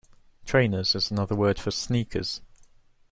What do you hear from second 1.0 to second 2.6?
another word for sneakers